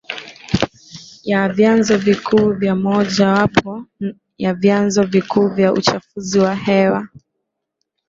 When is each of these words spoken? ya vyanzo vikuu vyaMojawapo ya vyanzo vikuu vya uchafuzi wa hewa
ya 1.23 1.49
vyanzo 1.49 1.97
vikuu 1.97 2.51
vyaMojawapo 2.53 3.85
ya 4.37 4.53
vyanzo 4.53 5.03
vikuu 5.03 5.47
vya 5.47 5.73
uchafuzi 5.73 6.39
wa 6.39 6.55
hewa 6.55 7.07